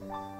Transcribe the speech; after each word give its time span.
Bye. 0.00 0.39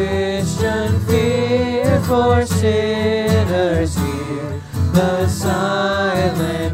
Christian 0.00 0.98
fear 1.00 2.00
for 2.08 2.46
sinners 2.46 3.94
here, 3.94 4.60
the 4.94 5.28
silent. 5.28 6.69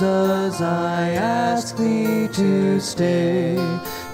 Jesus, 0.00 0.62
I 0.62 1.10
ask 1.10 1.76
thee 1.76 2.26
to 2.32 2.80
stay 2.80 3.54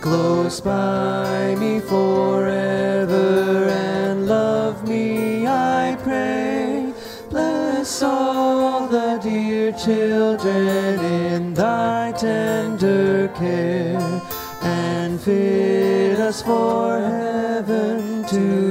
close 0.00 0.60
by 0.60 1.54
me 1.60 1.78
forever 1.78 3.68
and 3.68 4.26
love 4.26 4.88
me, 4.88 5.46
I 5.46 5.96
pray. 6.02 6.92
Bless 7.30 8.02
all 8.02 8.88
the 8.88 9.20
dear 9.22 9.70
children 9.70 10.98
in 10.98 11.54
thy 11.54 12.10
tender 12.18 13.28
care 13.28 14.22
and 14.62 15.20
fit 15.20 16.18
us 16.18 16.42
for 16.42 16.98
heaven 16.98 18.24
to 18.24 18.65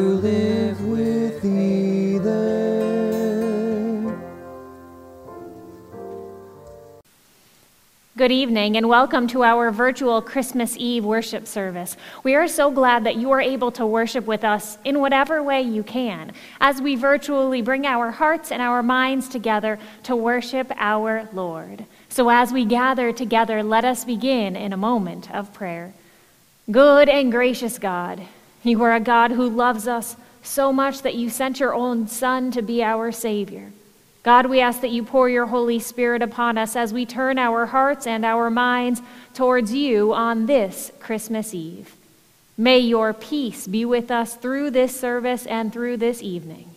Good 8.26 8.32
evening 8.32 8.76
and 8.76 8.90
welcome 8.90 9.28
to 9.28 9.44
our 9.44 9.70
virtual 9.70 10.20
Christmas 10.20 10.76
Eve 10.78 11.06
worship 11.06 11.46
service. 11.46 11.96
We 12.24 12.34
are 12.34 12.48
so 12.48 12.72
glad 12.72 13.04
that 13.04 13.18
you 13.18 13.30
are 13.30 13.40
able 13.40 13.72
to 13.74 13.86
worship 13.86 14.26
with 14.26 14.44
us 14.44 14.80
in 14.84 15.00
whatever 15.00 15.44
way 15.44 15.62
you 15.62 15.84
can 15.84 16.32
as 16.60 16.82
we 16.82 16.96
virtually 16.96 17.62
bring 17.62 17.86
our 17.86 18.10
hearts 18.10 18.52
and 18.52 18.64
our 18.64 18.82
minds 18.82 19.30
together 19.30 19.78
to 20.06 20.16
worship 20.16 20.72
our 20.76 21.30
Lord. 21.34 21.86
So 22.10 22.30
as 22.30 22.52
we 22.52 22.66
gather 22.66 23.12
together, 23.12 23.62
let 23.62 23.86
us 23.86 24.04
begin 24.04 24.56
in 24.56 24.74
a 24.74 24.78
moment 24.78 25.30
of 25.32 25.54
prayer. 25.54 25.94
Good 26.72 27.08
and 27.10 27.32
gracious 27.32 27.78
God, 27.78 28.24
you 28.64 28.82
are 28.82 28.96
a 28.96 29.00
God 29.00 29.34
who 29.34 29.48
loves 29.48 29.88
us 29.88 30.16
so 30.42 30.74
much 30.74 31.04
that 31.04 31.14
you 31.14 31.30
sent 31.30 31.60
your 31.60 31.76
own 31.76 32.08
Son 32.08 32.50
to 32.50 32.64
be 32.64 32.84
our 32.84 33.12
Savior. 33.12 33.72
God, 34.26 34.48
we 34.48 34.60
ask 34.60 34.82
that 34.82 34.90
you 34.90 35.04
pour 35.04 35.30
your 35.30 35.46
Holy 35.46 35.78
Spirit 35.78 36.24
upon 36.24 36.58
us 36.58 36.76
as 36.76 36.92
we 36.92 37.06
turn 37.06 37.38
our 37.38 37.68
hearts 37.68 38.08
and 38.08 38.26
our 38.26 38.50
minds 38.50 39.00
towards 39.36 39.72
you 39.72 40.16
on 40.16 40.48
this 40.48 40.92
Christmas 41.00 41.54
Eve. 41.54 41.96
May 42.58 42.80
your 42.80 43.14
peace 43.14 43.68
be 43.68 43.86
with 43.86 44.10
us 44.10 44.34
through 44.34 44.72
this 44.72 45.00
service 45.00 45.46
and 45.46 45.72
through 45.72 45.98
this 45.98 46.24
evening. 46.24 46.72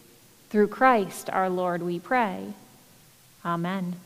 Through 0.51 0.69
Christ 0.69 1.31
our 1.31 1.49
Lord, 1.49 1.83
we 1.83 1.99
pray. 1.99 2.53
Amen. 3.43 3.97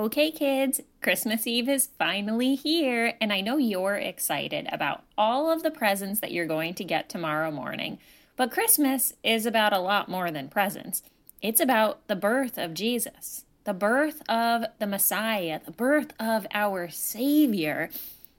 Okay, 0.00 0.30
kids, 0.30 0.80
Christmas 1.02 1.46
Eve 1.46 1.68
is 1.68 1.90
finally 1.98 2.54
here, 2.54 3.18
and 3.20 3.34
I 3.34 3.42
know 3.42 3.58
you're 3.58 3.96
excited 3.96 4.66
about 4.72 5.04
all 5.18 5.52
of 5.52 5.62
the 5.62 5.70
presents 5.70 6.20
that 6.20 6.32
you're 6.32 6.46
going 6.46 6.72
to 6.76 6.84
get 6.84 7.10
tomorrow 7.10 7.50
morning. 7.50 7.98
But 8.34 8.50
Christmas 8.50 9.12
is 9.22 9.44
about 9.44 9.74
a 9.74 9.78
lot 9.78 10.08
more 10.08 10.30
than 10.30 10.48
presents. 10.48 11.02
It's 11.42 11.60
about 11.60 12.08
the 12.08 12.16
birth 12.16 12.56
of 12.56 12.72
Jesus, 12.72 13.44
the 13.64 13.74
birth 13.74 14.22
of 14.26 14.64
the 14.78 14.86
Messiah, 14.86 15.60
the 15.62 15.70
birth 15.70 16.14
of 16.18 16.46
our 16.54 16.88
Savior. 16.88 17.90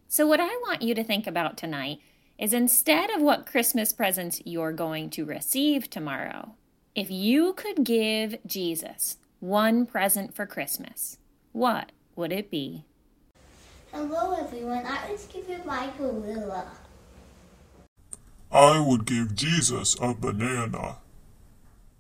So, 0.08 0.26
what 0.26 0.40
I 0.40 0.48
want 0.66 0.82
you 0.82 0.96
to 0.96 1.04
think 1.04 1.28
about 1.28 1.58
tonight 1.58 2.00
is 2.40 2.54
instead 2.54 3.12
of 3.12 3.22
what 3.22 3.46
Christmas 3.46 3.94
presents 3.94 4.42
you're 4.46 4.74
going 4.74 5.12
to 5.12 5.26
receive 5.26 5.92
tomorrow, 5.92 6.56
if 6.96 7.12
you 7.12 7.54
could 7.54 7.84
give 7.84 8.40
Jesus 8.48 9.18
one 9.40 9.86
present 9.86 10.34
for 10.34 10.48
Christmas, 10.48 11.20
what 11.52 11.92
would 12.16 12.32
it 12.32 12.50
be? 12.50 12.86
Hello, 13.92 14.36
everyone. 14.40 14.86
I 14.86 15.10
would 15.10 15.20
give 15.32 15.50
you 15.50 15.60
my 15.66 15.90
gorilla. 15.98 16.72
I 18.52 18.80
would 18.80 19.06
give 19.06 19.36
Jesus 19.36 19.96
a 20.02 20.14
banana. 20.14 20.98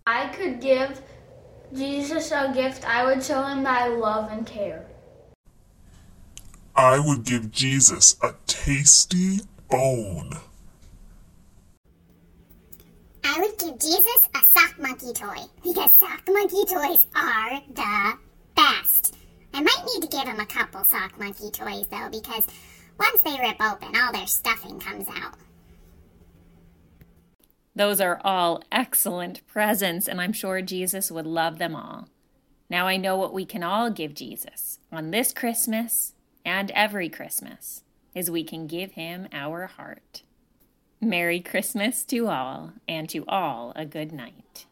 I 0.08 0.28
could 0.28 0.60
give 0.62 1.02
Jesus 1.74 2.32
a 2.32 2.52
gift. 2.54 2.86
I 2.86 3.06
would 3.06 3.24
show 3.24 3.44
him 3.44 3.64
my 3.64 3.88
love 3.88 4.32
and 4.32 4.46
care. 4.46 4.86
I 6.76 7.00
would 7.00 7.24
give 7.26 7.52
Jesus 7.52 8.16
a 8.22 8.34
tasty 8.48 9.40
bone. 9.70 10.32
I 13.24 13.40
would 13.40 13.58
give 13.60 13.80
Jesus 13.80 14.30
a 14.36 14.44
sock 14.44 14.80
monkey 14.80 15.14
toy 15.14 15.44
because 15.64 15.94
sock 15.94 16.28
monkey 16.28 16.66
toys 16.66 17.06
are 17.16 17.62
the 17.74 18.18
best. 18.56 19.16
I 19.54 19.62
might 19.62 19.86
need 19.86 20.02
to 20.02 20.08
give 20.22 20.34
him 20.34 20.40
a 20.40 20.46
couple 20.46 20.84
sock 20.84 21.18
monkey 21.20 21.50
toys 21.52 21.88
though 21.90 22.10
because 22.12 22.48
once 23.00 23.22
they 23.22 23.38
rip 23.40 23.60
open, 23.62 23.96
all 23.96 24.12
their 24.12 24.28
stuffing 24.28 24.80
comes 24.80 25.08
out. 25.10 25.36
Those 27.76 28.02
are 28.02 28.20
all 28.24 28.62
excellent 28.72 29.46
presents, 29.48 30.08
and 30.08 30.20
I'm 30.20 30.34
sure 30.34 30.62
Jesus 30.62 31.10
would 31.10 31.26
love 31.26 31.58
them 31.58 31.76
all. 31.76 32.10
Now 32.70 32.86
I 32.86 32.98
know 32.98 33.18
what 33.18 33.34
we 33.34 33.46
can 33.46 33.64
all 33.64 33.90
give 33.90 34.14
Jesus 34.14 34.80
on 34.92 35.12
this 35.12 35.34
Christmas 35.34 36.14
and 36.46 36.72
every 36.72 37.10
Christmas 37.10 37.84
is 38.14 38.30
we 38.30 38.44
can 38.44 38.68
give 38.68 38.94
him 38.94 39.28
our 39.32 39.68
heart. 39.68 40.24
Merry 41.00 41.40
Christmas 41.40 42.04
to 42.06 42.28
all, 42.28 42.74
and 42.88 43.10
to 43.10 43.26
all 43.28 43.74
a 43.76 43.86
good 43.86 44.12
night. 44.12 44.66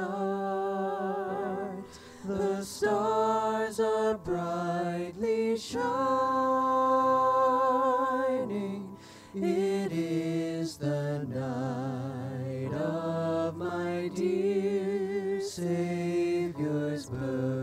Night, 0.00 1.84
the 2.24 2.64
stars 2.64 3.80
are 3.80 4.16
brightly 4.18 5.58
shining. 5.58 5.80
It 9.34 9.92
is 9.92 10.76
the 10.76 11.24
night 11.28 12.72
of 12.74 13.56
my 13.56 14.10
dear 14.14 15.40
Savior's 15.40 17.06
birth. 17.06 17.59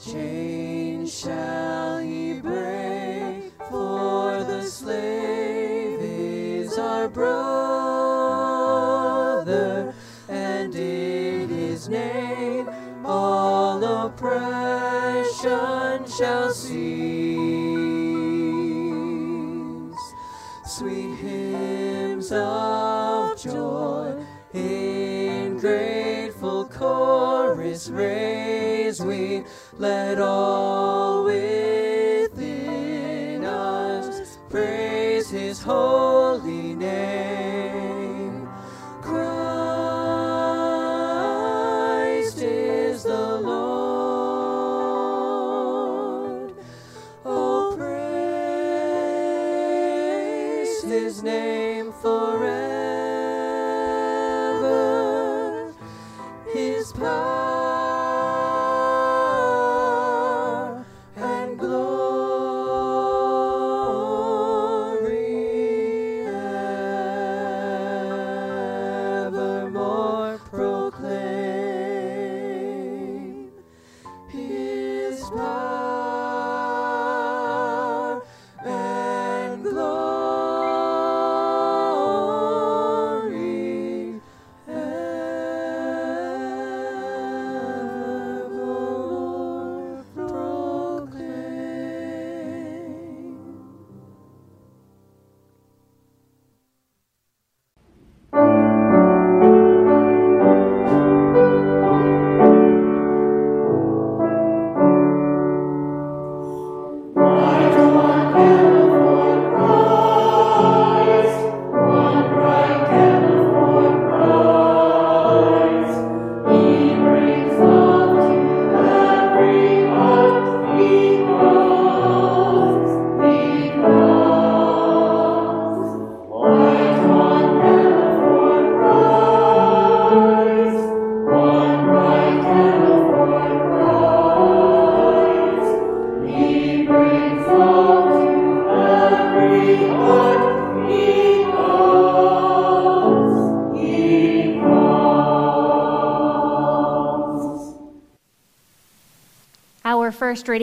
Chains 0.03 1.13
shall 1.13 1.99
he 1.99 2.39
break, 2.41 3.53
for 3.69 4.43
the 4.43 4.63
slave 4.63 5.99
is 6.01 6.79
our 6.79 7.07
brother, 7.07 7.53
and 10.27 10.73
in 10.73 11.47
his 11.47 11.87
name 11.89 12.67
all 13.05 13.83
oppression 13.83 15.29
shall 16.07 16.49
cease. 16.51 16.68
Let 29.79 30.19
all 30.19 30.68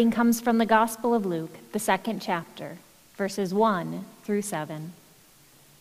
reading 0.07 0.17
comes 0.17 0.41
from 0.41 0.59
the 0.59 0.67
Gospel 0.67 1.15
of 1.15 1.27
Luke, 1.27 1.59
the 1.73 1.81
second 1.81 2.23
chapter, 2.23 2.79
verses 3.17 3.53
1 3.53 4.05
through 4.23 4.43
7. 4.43 4.93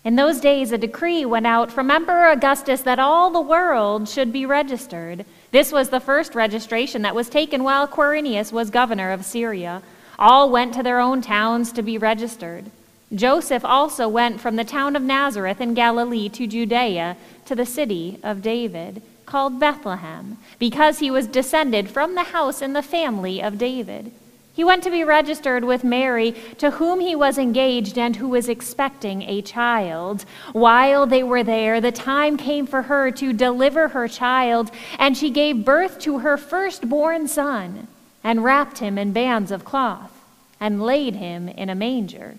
In 0.04 0.16
those 0.16 0.42
days, 0.42 0.72
a 0.72 0.80
decree 0.80 1.24
went 1.26 1.46
out 1.46 1.72
from 1.72 1.92
Emperor 1.92 2.32
Augustus 2.32 2.82
that 2.82 2.98
all 2.98 3.30
the 3.30 3.40
world 3.40 4.10
should 4.10 4.34
be 4.34 4.44
registered. 4.48 5.26
This 5.52 5.72
was 5.72 5.90
the 5.90 6.00
first 6.00 6.34
registration 6.34 7.04
that 7.04 7.14
was 7.14 7.30
taken 7.30 7.64
while 7.64 7.88
Quirinius 7.88 8.52
was 8.52 8.72
governor 8.72 9.12
of 9.12 9.24
Syria. 9.26 9.84
All 10.18 10.50
went 10.50 10.74
to 10.74 10.82
their 10.82 11.00
own 11.00 11.22
towns 11.22 11.72
to 11.74 11.84
be 11.84 12.00
registered. 12.00 12.72
Joseph 13.14 13.64
also 13.64 14.08
went 14.08 14.42
from 14.42 14.56
the 14.56 14.64
town 14.64 14.96
of 14.96 15.04
Nazareth 15.04 15.62
in 15.62 15.76
Galilee 15.76 16.30
to 16.30 16.48
Judea, 16.48 17.16
to 17.46 17.54
the 17.54 17.68
city 17.68 18.20
of 18.24 18.42
David, 18.42 19.04
called 19.26 19.60
Bethlehem, 19.60 20.38
because 20.60 21.00
he 21.00 21.12
was 21.12 21.28
descended 21.28 21.90
from 21.90 22.16
the 22.16 22.24
house 22.24 22.62
and 22.62 22.76
the 22.76 22.82
family 22.82 23.42
of 23.42 23.58
David. 23.58 24.12
He 24.54 24.64
went 24.64 24.84
to 24.84 24.90
be 24.90 25.04
registered 25.04 25.66
with 25.66 25.84
Mary, 25.84 26.34
to 26.60 26.72
whom 26.72 27.02
he 27.02 27.14
was 27.14 27.38
engaged 27.38 27.98
and 27.98 28.16
who 28.16 28.30
was 28.30 28.48
expecting 28.48 29.24
a 29.24 29.42
child. 29.42 30.24
While 30.54 31.06
they 31.06 31.24
were 31.24 31.44
there, 31.44 31.82
the 31.82 31.92
time 31.92 32.38
came 32.38 32.66
for 32.66 32.84
her 32.84 33.12
to 33.12 33.34
deliver 33.34 33.90
her 33.90 34.08
child, 34.08 34.72
and 34.98 35.18
she 35.18 35.30
gave 35.30 35.66
birth 35.66 36.00
to 36.00 36.20
her 36.20 36.38
firstborn 36.38 37.28
son, 37.28 37.88
and 38.24 38.46
wrapped 38.46 38.78
him 38.78 38.98
in 38.98 39.12
bands 39.12 39.52
of 39.52 39.66
cloth, 39.66 40.14
and 40.58 40.82
laid 40.82 41.16
him 41.16 41.50
in 41.50 41.70
a 41.70 41.76
manger, 41.76 42.36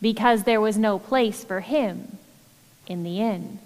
because 0.00 0.44
there 0.44 0.62
was 0.62 0.78
no 0.78 0.98
place 0.98 1.44
for 1.44 1.60
him 1.60 2.16
in 2.86 3.02
the 3.02 3.20
inn. 3.20 3.58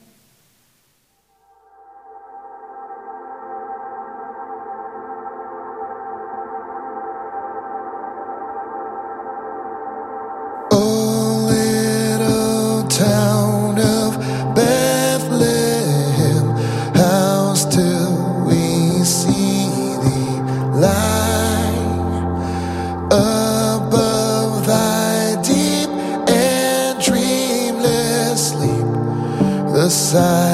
Silent 30.14 30.53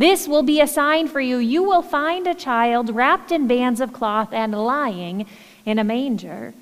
This 0.00 0.26
will 0.26 0.42
be 0.42 0.62
a 0.62 0.66
sign 0.66 1.08
for 1.08 1.20
you. 1.20 1.36
You 1.36 1.62
will 1.62 1.82
find 1.82 2.26
a 2.26 2.34
child 2.34 2.88
wrapped 2.88 3.30
in 3.30 3.46
bands 3.46 3.82
of 3.82 3.92
cloth 3.92 4.32
and 4.32 4.54
lying 4.54 5.26
in 5.66 5.78
a 5.78 5.84
manger. 5.84 6.54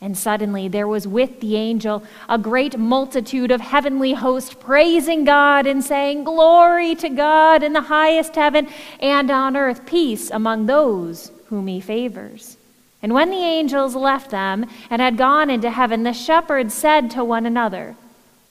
And 0.00 0.16
suddenly 0.16 0.68
there 0.68 0.86
was 0.86 1.08
with 1.08 1.40
the 1.40 1.56
angel 1.56 2.04
a 2.28 2.38
great 2.38 2.78
multitude 2.78 3.50
of 3.50 3.60
heavenly 3.60 4.12
hosts 4.12 4.54
praising 4.54 5.24
God 5.24 5.66
and 5.66 5.82
saying, 5.82 6.22
Glory 6.22 6.94
to 6.94 7.08
God 7.08 7.64
in 7.64 7.72
the 7.72 7.80
highest 7.80 8.36
heaven, 8.36 8.68
and 9.00 9.28
on 9.28 9.56
earth 9.56 9.84
peace 9.86 10.30
among 10.30 10.66
those 10.66 11.32
whom 11.46 11.66
he 11.66 11.80
favors. 11.80 12.56
And 13.02 13.12
when 13.12 13.30
the 13.30 13.38
angels 13.38 13.96
left 13.96 14.30
them 14.30 14.66
and 14.88 15.02
had 15.02 15.18
gone 15.18 15.50
into 15.50 15.68
heaven, 15.68 16.04
the 16.04 16.12
shepherds 16.12 16.74
said 16.74 17.10
to 17.10 17.24
one 17.24 17.44
another, 17.44 17.96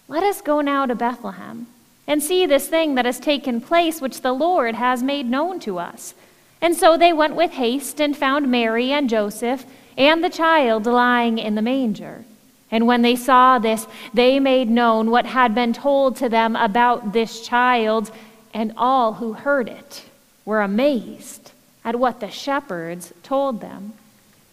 Let 0.10 0.24
us 0.24 0.42
go 0.42 0.60
now 0.60 0.86
to 0.86 0.96
Bethlehem 0.96 1.68
and 2.08 2.22
see 2.22 2.46
this 2.46 2.68
thing 2.68 2.96
that 2.96 3.06
has 3.06 3.20
taken 3.20 3.62
place, 3.62 4.02
which 4.02 4.22
the 4.22 4.34
Lord 4.34 4.76
has 4.76 5.02
made 5.02 5.30
known 5.30 5.60
to 5.62 5.80
us. 5.80 6.14
And 6.62 6.76
so 6.76 6.98
they 6.98 7.14
went 7.14 7.36
with 7.36 7.52
haste 7.52 8.00
and 8.00 8.16
found 8.16 8.50
Mary 8.50 8.92
and 8.92 9.10
Joseph 9.10 9.66
and 9.98 10.24
the 10.24 10.30
child 10.30 10.86
lying 10.86 11.38
in 11.38 11.56
the 11.56 11.62
manger. 11.62 12.26
And 12.72 12.88
when 12.88 13.04
they 13.04 13.16
saw 13.16 13.60
this, 13.60 13.86
they 14.14 14.40
made 14.40 14.70
known 14.70 15.12
what 15.12 15.26
had 15.26 15.54
been 15.54 15.74
told 15.74 16.16
to 16.18 16.30
them 16.30 16.56
about 16.56 17.14
this 17.14 17.46
child, 17.46 18.12
and 18.54 18.74
all 18.78 19.14
who 19.14 19.34
heard 19.34 19.70
it 19.70 20.06
were 20.46 20.62
amazed 20.62 21.52
at 21.86 21.98
what 21.98 22.20
the 22.20 22.32
shepherds 22.32 23.14
told 23.22 23.62
them. 23.62 23.94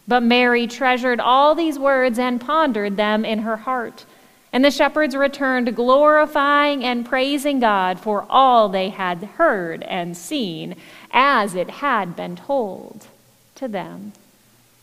But 0.06 0.22
Mary 0.22 0.66
treasured 0.66 1.20
all 1.20 1.54
these 1.54 1.78
words 1.78 2.18
and 2.18 2.40
pondered 2.40 2.96
them 2.96 3.24
in 3.24 3.38
her 3.40 3.56
heart. 3.56 4.04
And 4.52 4.64
the 4.64 4.70
shepherds 4.70 5.14
returned, 5.14 5.74
glorifying 5.76 6.84
and 6.84 7.06
praising 7.06 7.60
God 7.60 8.00
for 8.00 8.26
all 8.28 8.68
they 8.68 8.88
had 8.88 9.18
heard 9.18 9.82
and 9.84 10.16
seen, 10.16 10.74
as 11.12 11.54
it 11.54 11.70
had 11.70 12.16
been 12.16 12.36
told 12.36 13.06
to 13.54 13.68
them. 13.68 14.12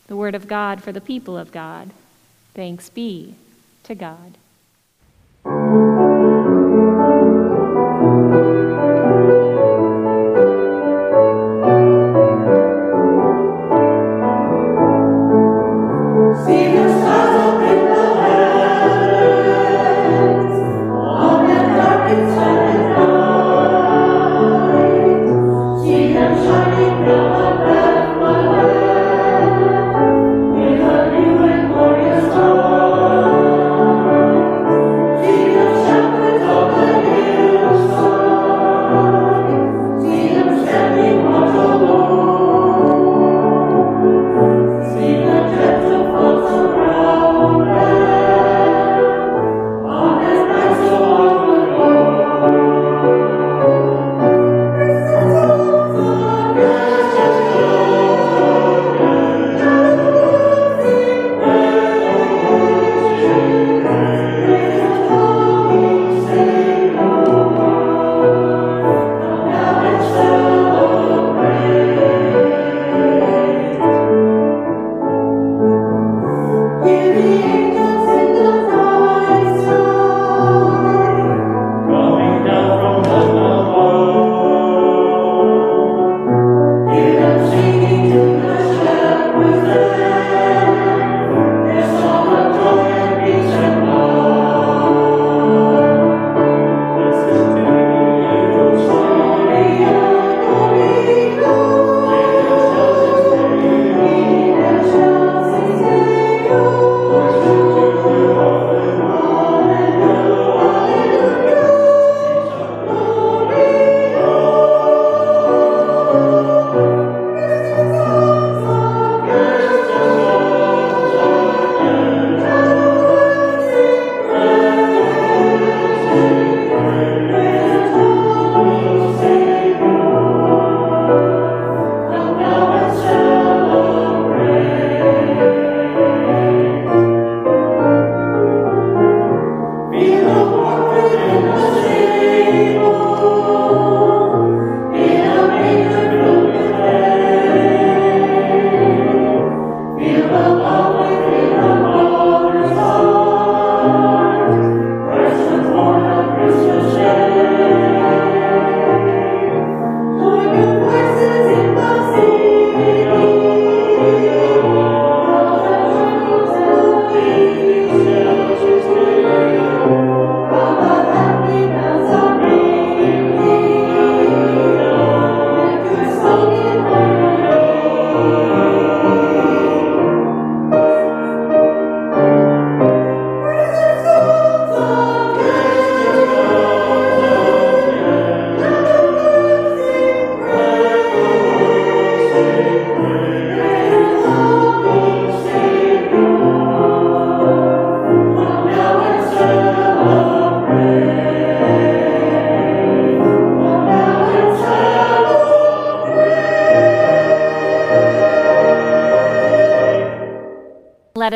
The 0.06 0.16
word 0.16 0.34
of 0.34 0.48
God 0.48 0.82
for 0.82 0.92
the 0.92 1.02
people 1.02 1.36
of 1.36 1.52
God. 1.52 1.90
Thanks 2.54 2.88
be 2.88 3.34
to 3.84 3.94
God. 3.94 4.38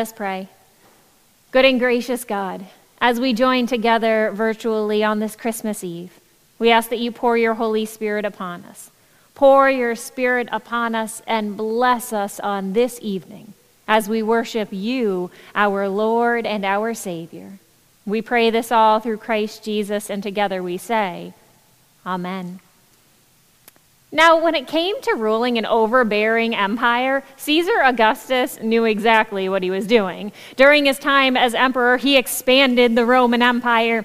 Us 0.03 0.13
pray. 0.13 0.49
Good 1.53 1.65
and 1.65 1.79
gracious 1.79 2.25
God, 2.25 2.67
as 3.01 3.21
we 3.21 3.33
join 3.33 3.69
together 3.69 4.33
virtually 4.35 5.05
on 5.05 5.21
this 5.21 5.37
Christmas 5.37 5.85
Eve, 5.85 6.19
we 6.59 6.73
ask 6.73 6.91
that 6.91 6.99
you 6.99 7.13
pour 7.13 7.39
your 7.39 7.55
Holy 7.55 7.87
Spirit 7.87 8.25
upon 8.25 8.65
us. 8.65 8.91
Pour 9.37 9.71
your 9.71 9.95
Spirit 9.95 10.49
upon 10.51 10.97
us 10.97 11.23
and 11.25 11.57
bless 11.57 12.13
us 12.13 12.41
on 12.41 12.73
this 12.73 12.99
evening 13.01 13.55
as 13.87 14.09
we 14.09 14.25
worship 14.25 14.71
you, 14.73 15.31
our 15.55 15.89
Lord 15.89 16.47
and 16.47 16.65
our 16.65 16.95
Savior. 16.95 17.61
We 18.05 18.23
pray 18.23 18.51
this 18.51 18.73
all 18.73 18.99
through 18.99 19.19
Christ 19.19 19.63
Jesus, 19.63 20.11
and 20.11 20.21
together 20.21 20.65
we 20.65 20.79
say, 20.79 21.33
Amen. 22.05 22.59
Now, 24.15 24.39
when 24.39 24.55
it 24.55 24.67
came 24.67 25.01
to 25.01 25.15
ruling 25.15 25.57
an 25.57 25.65
overbearing 25.65 26.55
empire, 26.55 27.25
Caesar 27.37 27.81
Augustus 27.83 28.61
knew 28.61 28.85
exactly 28.85 29.49
what 29.49 29.63
he 29.63 29.71
was 29.71 29.87
doing. 29.87 30.33
During 30.55 30.85
his 30.85 30.99
time 30.99 31.35
as 31.35 31.55
emperor, 31.55 31.97
he 31.97 32.19
expanded 32.19 32.95
the 32.95 33.07
Roman 33.07 33.41
Empire. 33.41 34.05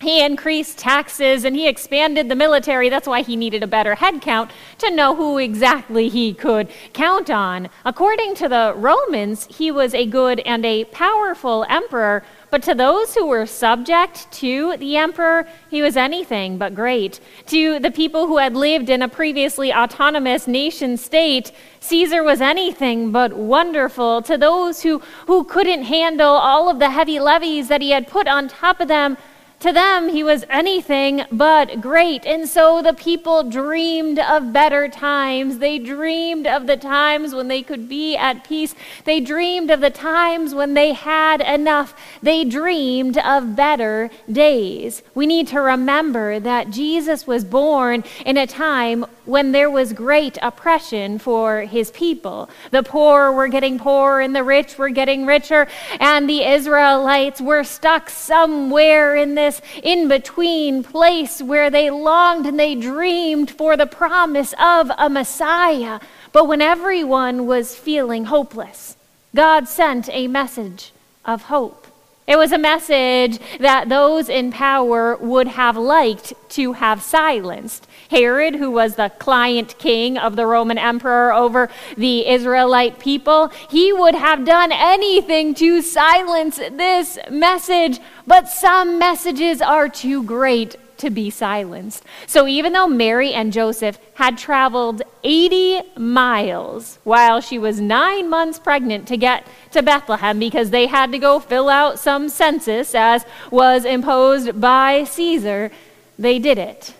He 0.00 0.24
increased 0.24 0.78
taxes 0.78 1.44
and 1.44 1.56
he 1.56 1.66
expanded 1.66 2.28
the 2.28 2.36
military. 2.36 2.88
That's 2.88 3.08
why 3.08 3.22
he 3.22 3.34
needed 3.34 3.64
a 3.64 3.68
better 3.68 3.96
head 3.96 4.20
count 4.20 4.52
to 4.78 4.94
know 4.94 5.16
who 5.16 5.38
exactly 5.38 6.08
he 6.08 6.34
could 6.34 6.68
count 6.92 7.28
on. 7.28 7.68
According 7.84 8.36
to 8.36 8.48
the 8.48 8.74
Romans, 8.76 9.48
he 9.50 9.72
was 9.72 9.92
a 9.92 10.06
good 10.06 10.38
and 10.40 10.64
a 10.64 10.84
powerful 10.84 11.66
emperor, 11.68 12.24
but 12.52 12.62
to 12.64 12.74
those 12.74 13.14
who 13.14 13.24
were 13.24 13.46
subject 13.46 14.30
to 14.30 14.76
the 14.76 14.98
emperor, 14.98 15.48
he 15.70 15.80
was 15.80 15.96
anything 15.96 16.58
but 16.58 16.74
great. 16.74 17.18
To 17.46 17.78
the 17.78 17.90
people 17.90 18.26
who 18.26 18.36
had 18.36 18.54
lived 18.54 18.90
in 18.90 19.00
a 19.00 19.08
previously 19.08 19.72
autonomous 19.72 20.46
nation 20.46 20.98
state, 20.98 21.50
Caesar 21.80 22.22
was 22.22 22.42
anything 22.42 23.10
but 23.10 23.32
wonderful. 23.32 24.20
To 24.20 24.36
those 24.36 24.82
who, 24.82 24.98
who 25.26 25.44
couldn't 25.44 25.84
handle 25.84 26.28
all 26.28 26.68
of 26.68 26.78
the 26.78 26.90
heavy 26.90 27.18
levies 27.18 27.68
that 27.68 27.80
he 27.80 27.88
had 27.88 28.06
put 28.06 28.28
on 28.28 28.48
top 28.48 28.80
of 28.80 28.88
them, 28.88 29.16
To 29.62 29.72
them, 29.72 30.08
he 30.08 30.24
was 30.24 30.44
anything 30.50 31.22
but 31.30 31.80
great. 31.80 32.26
And 32.26 32.48
so 32.48 32.82
the 32.82 32.92
people 32.92 33.44
dreamed 33.44 34.18
of 34.18 34.52
better 34.52 34.88
times. 34.88 35.58
They 35.58 35.78
dreamed 35.78 36.48
of 36.48 36.66
the 36.66 36.76
times 36.76 37.32
when 37.32 37.46
they 37.46 37.62
could 37.62 37.88
be 37.88 38.16
at 38.16 38.42
peace. 38.42 38.74
They 39.04 39.20
dreamed 39.20 39.70
of 39.70 39.80
the 39.80 39.88
times 39.88 40.52
when 40.52 40.74
they 40.74 40.94
had 40.94 41.40
enough. 41.40 41.94
They 42.20 42.44
dreamed 42.44 43.18
of 43.18 43.54
better 43.54 44.10
days. 44.30 45.04
We 45.14 45.26
need 45.26 45.46
to 45.48 45.60
remember 45.60 46.40
that 46.40 46.70
Jesus 46.70 47.28
was 47.28 47.44
born 47.44 48.02
in 48.26 48.36
a 48.36 48.48
time 48.48 49.06
when 49.26 49.52
there 49.52 49.70
was 49.70 49.92
great 49.92 50.36
oppression 50.42 51.20
for 51.20 51.60
his 51.60 51.92
people. 51.92 52.50
The 52.72 52.82
poor 52.82 53.30
were 53.30 53.46
getting 53.46 53.78
poorer 53.78 54.20
and 54.20 54.34
the 54.34 54.42
rich 54.42 54.76
were 54.76 54.88
getting 54.88 55.24
richer, 55.24 55.68
and 56.00 56.28
the 56.28 56.42
Israelites 56.42 57.40
were 57.40 57.62
stuck 57.62 58.10
somewhere 58.10 59.14
in 59.14 59.36
this 59.36 59.51
in 59.82 60.08
between 60.08 60.84
place 60.84 61.42
where 61.42 61.68
they 61.68 61.90
longed 61.90 62.46
and 62.46 62.58
they 62.58 62.74
dreamed 62.74 63.50
for 63.50 63.76
the 63.76 63.86
promise 63.86 64.54
of 64.58 64.90
a 64.96 65.10
Messiah. 65.10 66.00
But 66.32 66.46
when 66.48 66.62
everyone 66.62 67.46
was 67.46 67.76
feeling 67.76 68.26
hopeless, 68.26 68.96
God 69.34 69.68
sent 69.68 70.08
a 70.10 70.28
message 70.28 70.92
of 71.24 71.42
hope. 71.42 71.81
It 72.26 72.38
was 72.38 72.52
a 72.52 72.58
message 72.58 73.40
that 73.58 73.88
those 73.88 74.28
in 74.28 74.52
power 74.52 75.16
would 75.16 75.48
have 75.48 75.76
liked 75.76 76.34
to 76.50 76.74
have 76.74 77.02
silenced. 77.02 77.88
Herod, 78.10 78.54
who 78.54 78.70
was 78.70 78.94
the 78.94 79.10
client 79.18 79.76
king 79.78 80.16
of 80.16 80.36
the 80.36 80.46
Roman 80.46 80.78
emperor 80.78 81.32
over 81.32 81.68
the 81.96 82.28
Israelite 82.28 83.00
people, 83.00 83.48
he 83.68 83.92
would 83.92 84.14
have 84.14 84.44
done 84.44 84.70
anything 84.70 85.52
to 85.54 85.82
silence 85.82 86.58
this 86.58 87.18
message, 87.28 87.98
but 88.24 88.48
some 88.48 89.00
messages 89.00 89.60
are 89.60 89.88
too 89.88 90.22
great 90.22 90.76
to 91.02 91.10
be 91.10 91.30
silenced. 91.30 92.04
So 92.28 92.46
even 92.46 92.72
though 92.72 92.86
Mary 92.86 93.34
and 93.34 93.52
Joseph 93.52 93.98
had 94.14 94.38
traveled 94.38 95.02
80 95.24 95.82
miles 95.96 96.98
while 97.02 97.40
she 97.40 97.58
was 97.58 97.80
nine 97.80 98.30
months 98.30 98.60
pregnant 98.60 99.08
to 99.08 99.16
get 99.16 99.44
to 99.72 99.82
Bethlehem 99.82 100.38
because 100.38 100.70
they 100.70 100.86
had 100.86 101.10
to 101.10 101.18
go 101.18 101.40
fill 101.40 101.68
out 101.68 101.98
some 101.98 102.28
census 102.28 102.94
as 102.94 103.24
was 103.50 103.84
imposed 103.84 104.60
by 104.60 105.02
Caesar, 105.02 105.72
they 106.18 106.38
did 106.38 106.56
it. 106.56 106.94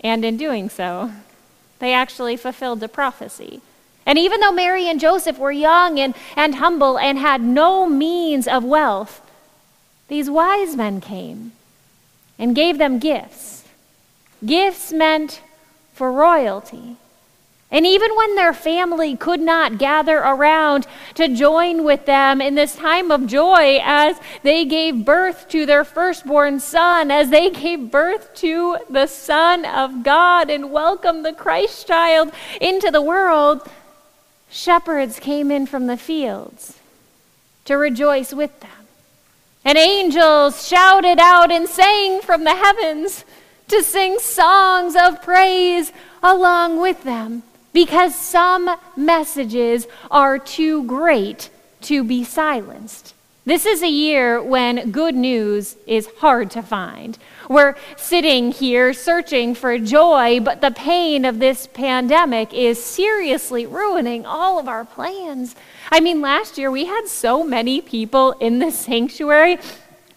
And 0.00 0.24
in 0.24 0.36
doing 0.36 0.68
so, 0.68 1.12
they 1.78 1.94
actually 1.94 2.36
fulfilled 2.36 2.80
the 2.80 2.88
prophecy. 2.88 3.60
And 4.04 4.18
even 4.18 4.40
though 4.40 4.52
Mary 4.52 4.86
and 4.88 4.98
Joseph 4.98 5.38
were 5.38 5.52
young 5.52 6.00
and, 6.00 6.14
and 6.34 6.56
humble 6.56 6.98
and 6.98 7.18
had 7.18 7.40
no 7.40 7.86
means 7.86 8.48
of 8.48 8.64
wealth, 8.64 9.22
these 10.08 10.28
wise 10.28 10.74
men 10.74 11.00
came 11.00 11.52
and 12.38 12.54
gave 12.54 12.78
them 12.78 12.98
gifts. 12.98 13.64
Gifts 14.44 14.92
meant 14.92 15.42
for 15.92 16.12
royalty. 16.12 16.96
And 17.70 17.84
even 17.84 18.16
when 18.16 18.34
their 18.34 18.54
family 18.54 19.14
could 19.14 19.40
not 19.40 19.76
gather 19.76 20.18
around 20.18 20.86
to 21.16 21.28
join 21.28 21.84
with 21.84 22.06
them 22.06 22.40
in 22.40 22.54
this 22.54 22.76
time 22.76 23.10
of 23.10 23.26
joy 23.26 23.78
as 23.82 24.18
they 24.42 24.64
gave 24.64 25.04
birth 25.04 25.48
to 25.50 25.66
their 25.66 25.84
firstborn 25.84 26.60
son, 26.60 27.10
as 27.10 27.28
they 27.28 27.50
gave 27.50 27.90
birth 27.90 28.34
to 28.36 28.78
the 28.88 29.06
Son 29.06 29.66
of 29.66 30.02
God 30.02 30.48
and 30.48 30.72
welcomed 30.72 31.26
the 31.26 31.34
Christ 31.34 31.86
child 31.86 32.32
into 32.58 32.90
the 32.90 33.02
world, 33.02 33.68
shepherds 34.48 35.20
came 35.20 35.50
in 35.50 35.66
from 35.66 35.88
the 35.88 35.98
fields 35.98 36.78
to 37.66 37.76
rejoice 37.76 38.32
with 38.32 38.60
them. 38.60 38.77
And 39.64 39.76
angels 39.76 40.66
shouted 40.66 41.18
out 41.18 41.50
and 41.50 41.68
sang 41.68 42.20
from 42.20 42.44
the 42.44 42.54
heavens 42.54 43.24
to 43.68 43.82
sing 43.82 44.18
songs 44.18 44.96
of 44.96 45.22
praise 45.22 45.92
along 46.22 46.80
with 46.80 47.04
them 47.04 47.42
because 47.72 48.14
some 48.14 48.70
messages 48.96 49.86
are 50.10 50.38
too 50.38 50.84
great 50.84 51.50
to 51.82 52.02
be 52.02 52.24
silenced. 52.24 53.14
This 53.48 53.64
is 53.64 53.82
a 53.82 53.88
year 53.88 54.42
when 54.42 54.90
good 54.90 55.14
news 55.14 55.78
is 55.86 56.06
hard 56.18 56.50
to 56.50 56.60
find. 56.60 57.16
We're 57.48 57.76
sitting 57.96 58.52
here 58.52 58.92
searching 58.92 59.54
for 59.54 59.78
joy, 59.78 60.40
but 60.40 60.60
the 60.60 60.70
pain 60.70 61.24
of 61.24 61.38
this 61.38 61.66
pandemic 61.66 62.52
is 62.52 62.84
seriously 62.84 63.64
ruining 63.64 64.26
all 64.26 64.58
of 64.58 64.68
our 64.68 64.84
plans. 64.84 65.56
I 65.90 66.00
mean, 66.00 66.20
last 66.20 66.58
year 66.58 66.70
we 66.70 66.84
had 66.84 67.08
so 67.08 67.42
many 67.42 67.80
people 67.80 68.32
in 68.32 68.58
the 68.58 68.70
sanctuary 68.70 69.56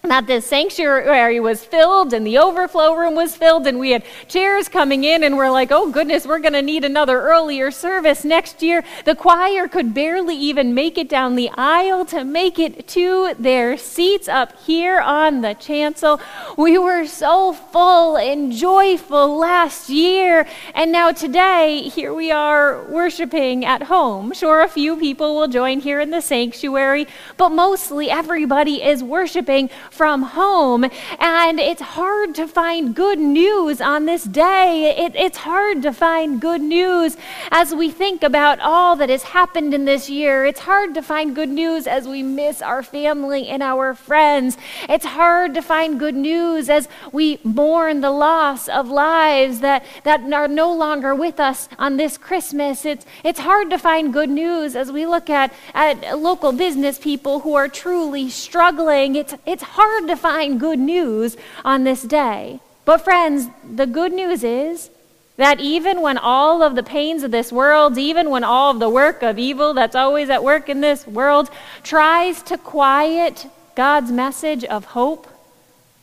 that 0.03 0.25
the 0.25 0.41
sanctuary 0.41 1.39
was 1.39 1.63
filled 1.63 2.11
and 2.11 2.25
the 2.25 2.37
overflow 2.37 2.95
room 2.95 3.13
was 3.13 3.35
filled 3.35 3.67
and 3.67 3.79
we 3.79 3.91
had 3.91 4.03
chairs 4.27 4.67
coming 4.67 5.03
in 5.03 5.23
and 5.23 5.37
we're 5.37 5.51
like 5.51 5.71
oh 5.71 5.91
goodness 5.91 6.25
we're 6.25 6.39
going 6.39 6.53
to 6.53 6.61
need 6.61 6.83
another 6.83 7.21
earlier 7.21 7.69
service 7.69 8.23
next 8.23 8.63
year. 8.63 8.83
The 9.05 9.15
choir 9.15 9.67
could 9.67 9.93
barely 9.93 10.35
even 10.35 10.73
make 10.73 10.97
it 10.97 11.07
down 11.07 11.35
the 11.35 11.51
aisle 11.55 12.05
to 12.05 12.23
make 12.23 12.57
it 12.57 12.87
to 12.89 13.35
their 13.37 13.77
seats 13.77 14.27
up 14.27 14.59
here 14.63 14.99
on 14.99 15.41
the 15.41 15.53
chancel. 15.53 16.19
We 16.57 16.77
were 16.77 17.05
so 17.05 17.53
full 17.53 18.17
and 18.17 18.51
joyful 18.51 19.37
last 19.37 19.89
year. 19.89 20.47
And 20.73 20.91
now 20.91 21.11
today 21.11 21.83
here 21.83 22.13
we 22.13 22.31
are 22.31 22.83
worshiping 22.89 23.65
at 23.65 23.83
home. 23.83 24.33
Sure 24.33 24.61
a 24.61 24.67
few 24.67 24.97
people 24.97 25.35
will 25.35 25.47
join 25.47 25.79
here 25.79 25.99
in 25.99 26.09
the 26.09 26.21
sanctuary 26.21 27.07
but 27.37 27.49
mostly 27.49 28.09
everybody 28.09 28.83
is 28.83 29.03
worshiping 29.03 29.69
from 29.91 30.23
home. 30.23 30.85
And 31.19 31.59
it's 31.59 31.81
hard 31.81 32.33
to 32.35 32.47
find 32.47 32.95
good 32.95 33.19
news 33.19 33.81
on 33.81 34.05
this 34.05 34.23
day. 34.23 34.95
It, 34.97 35.15
it's 35.15 35.37
hard 35.39 35.81
to 35.83 35.91
find 35.91 36.39
good 36.39 36.61
news 36.61 37.17
as 37.51 37.75
we 37.75 37.91
think 37.91 38.23
about 38.23 38.59
all 38.61 38.95
that 38.95 39.09
has 39.09 39.23
happened 39.23 39.73
in 39.73 39.85
this 39.85 40.09
year. 40.09 40.45
It's 40.45 40.61
hard 40.61 40.93
to 40.95 41.01
find 41.01 41.35
good 41.35 41.49
news 41.49 41.87
as 41.87 42.07
we 42.07 42.23
miss 42.23 42.61
our 42.61 42.81
family 42.81 43.47
and 43.47 43.61
our 43.61 43.93
friends. 43.93 44.57
It's 44.87 45.05
hard 45.05 45.53
to 45.55 45.61
find 45.61 45.99
good 45.99 46.15
news 46.15 46.69
as 46.69 46.87
we 47.11 47.39
mourn 47.43 47.99
the 47.99 48.11
loss 48.11 48.69
of 48.69 48.87
lives 48.87 49.59
that, 49.59 49.83
that 50.03 50.21
are 50.31 50.47
no 50.47 50.73
longer 50.73 51.13
with 51.13 51.39
us 51.39 51.67
on 51.77 51.97
this 51.97 52.17
Christmas. 52.17 52.85
It's, 52.85 53.05
it's 53.25 53.41
hard 53.41 53.69
to 53.71 53.77
find 53.77 54.13
good 54.13 54.29
news 54.29 54.75
as 54.75 54.89
we 54.91 55.05
look 55.05 55.29
at, 55.29 55.53
at 55.73 56.17
local 56.17 56.53
business 56.53 56.97
people 56.97 57.41
who 57.41 57.55
are 57.55 57.67
truly 57.67 58.29
struggling. 58.29 59.15
It's, 59.15 59.33
it's 59.45 59.63
hard 59.63 59.80
hard 59.81 60.07
to 60.07 60.15
find 60.15 60.59
good 60.59 60.77
news 60.77 61.35
on 61.65 61.83
this 61.83 62.03
day. 62.03 62.59
But, 62.85 62.99
friends, 62.99 63.47
the 63.67 63.87
good 63.87 64.13
news 64.13 64.43
is 64.43 64.91
that 65.37 65.59
even 65.59 66.01
when 66.01 66.19
all 66.19 66.61
of 66.61 66.75
the 66.75 66.83
pains 66.83 67.23
of 67.23 67.31
this 67.31 67.51
world, 67.51 67.97
even 67.97 68.29
when 68.29 68.43
all 68.43 68.69
of 68.69 68.79
the 68.79 68.89
work 68.89 69.23
of 69.23 69.39
evil 69.39 69.73
that's 69.73 69.95
always 69.95 70.29
at 70.29 70.43
work 70.43 70.69
in 70.69 70.81
this 70.81 71.07
world 71.07 71.49
tries 71.81 72.43
to 72.43 72.59
quiet 72.59 73.47
God's 73.75 74.11
message 74.11 74.63
of 74.65 74.85
hope, 74.85 75.27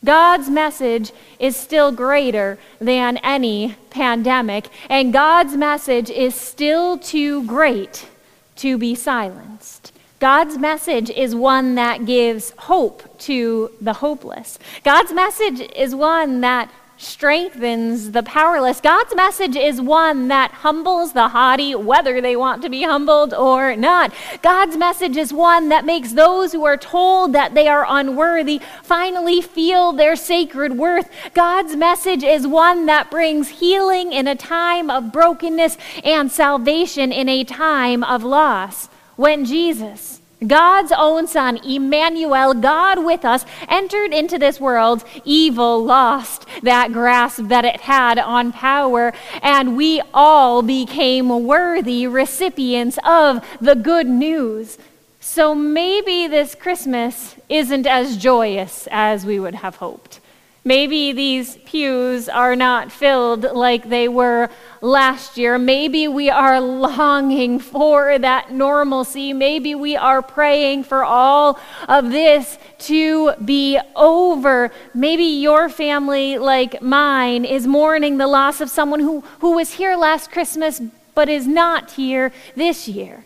God's 0.04 0.50
message 0.50 1.12
is 1.38 1.56
still 1.56 1.92
greater 1.92 2.58
than 2.80 3.16
any 3.18 3.76
pandemic, 3.90 4.68
and 4.90 5.12
God's 5.12 5.56
message 5.56 6.10
is 6.10 6.34
still 6.34 6.98
too 6.98 7.44
great 7.46 8.08
to 8.56 8.76
be 8.76 8.96
silenced. 8.96 9.92
God's 10.20 10.59
message 10.59 11.11
is 11.11 11.35
one 11.37 11.76
that 11.76 12.04
gives 12.04 12.52
hope 12.59 13.18
to 13.20 13.70
the 13.81 13.92
hopeless. 13.92 14.59
God's 14.83 15.12
message 15.12 15.61
is 15.76 15.94
one 15.94 16.40
that 16.40 16.72
strengthens 16.96 18.11
the 18.11 18.24
powerless. 18.24 18.81
God's 18.81 19.14
message 19.14 19.54
is 19.54 19.81
one 19.81 20.26
that 20.26 20.50
humbles 20.50 21.12
the 21.12 21.28
haughty, 21.28 21.72
whether 21.76 22.20
they 22.20 22.35
want 22.35 22.62
to 22.62 22.68
be 22.68 22.83
humbled 22.83 23.33
or 23.33 23.76
not. 23.76 24.12
God's 24.42 24.76
message 24.76 25.16
is 25.16 25.33
one 25.33 25.68
that 25.68 25.85
makes 25.85 26.14
those 26.14 26.50
who 26.50 26.64
are 26.64 26.76
told 26.76 27.33
that 27.35 27.54
they 27.54 27.68
are 27.68 27.87
unworthy 27.88 28.61
finally 28.83 29.40
feel 29.40 29.92
their 29.92 30.16
sacred 30.16 30.76
worth. 30.76 31.09
God's 31.33 31.76
message 31.76 32.24
is 32.24 32.44
one 32.44 32.87
that 32.87 33.09
brings 33.09 33.48
healing 33.48 34.12
in 34.12 34.26
a 34.26 34.35
time 34.35 34.90
of 34.90 35.12
brokenness 35.12 35.78
and 36.02 36.33
salvation 36.33 37.12
in 37.12 37.28
a 37.28 37.44
time 37.44 38.02
of 38.02 38.24
loss 38.24 38.88
when 39.18 39.44
Jesus, 39.44 40.20
God's 40.46 40.92
own 40.96 41.26
Son, 41.26 41.57
Emmanuel, 41.66 42.54
God 42.54 43.04
with 43.04 43.24
us, 43.24 43.44
entered 43.68 44.14
into 44.14 44.38
this 44.38 44.61
world, 44.61 45.02
evil 45.24 45.85
lost 45.85 46.46
that 46.62 46.92
grasp 46.92 47.48
that 47.48 47.64
it 47.64 47.81
had 47.81 48.20
on 48.20 48.52
power, 48.52 49.12
and 49.42 49.76
we 49.76 50.00
all 50.14 50.62
became 50.62 51.44
worthy 51.48 52.07
recipients 52.07 52.96
of 53.04 53.44
the 53.61 53.74
good 53.74 54.07
news. 54.07 54.78
So 55.18 55.52
maybe 55.52 56.28
this 56.28 56.54
Christmas 56.54 57.35
isn't 57.48 57.88
as 57.88 58.16
joyous 58.16 58.87
as 58.92 59.26
we 59.26 59.40
would 59.40 59.57
have 59.57 59.76
hoped. 59.76 60.20
Maybe 60.64 61.12
these 61.12 61.57
pews 61.64 62.29
are 62.29 62.55
not 62.55 62.92
filled 62.92 63.42
like 63.42 63.88
they 63.88 64.09
were 64.09 64.51
last 64.81 65.38
year. 65.38 65.59
Maybe 65.59 66.09
we 66.09 66.29
are 66.29 66.61
longing 66.61 67.59
for 67.59 68.18
that 68.18 68.53
normalcy. 68.53 69.33
Maybe 69.33 69.75
we 69.75 69.97
are 69.97 70.21
praying 70.21 70.85
for 70.85 71.05
all 71.05 71.59
of 71.88 72.11
this 72.11 72.59
to 72.81 73.33
be 73.44 73.79
over. 73.97 74.71
Maybe 74.92 75.25
your 75.25 75.68
family, 75.68 76.38
like 76.38 76.83
mine, 76.83 77.44
is 77.44 77.66
mourning 77.66 78.18
the 78.18 78.27
loss 78.27 78.61
of 78.61 78.68
someone 78.68 79.01
who, 79.01 79.21
who 79.40 79.53
was 79.53 79.75
here 79.75 79.97
last 79.97 80.31
Christmas 80.31 80.81
but 81.18 81.29
is 81.29 81.49
not 81.49 81.90
here 81.92 82.31
this 82.55 82.87
year. 82.87 83.25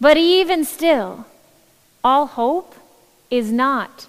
But 0.00 0.16
even 0.16 0.64
still, 0.64 1.26
all 2.02 2.24
hope 2.24 2.74
is 3.30 3.52
not 3.52 4.06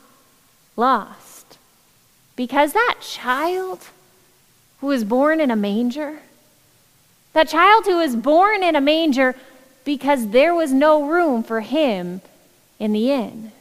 lost. 0.78 1.31
Because 2.36 2.74
that 2.74 2.98
child 3.02 3.88
who 4.80 4.88
was 4.88 5.04
born 5.04 5.39
in 5.39 5.52
a 5.52 5.56
manger, 5.56 6.20
that 7.34 7.50
child 7.50 7.86
who 7.86 7.98
was 7.98 8.15
born 8.15 8.63
in 8.63 8.76
a 8.76 8.82
manger 8.82 9.36
because 9.84 10.30
there 10.30 10.54
was 10.54 10.72
no 10.72 11.04
room 11.04 11.44
for 11.44 11.62
him 11.62 12.22
in 12.80 12.94
the 12.94 13.12
inn, 13.12 13.52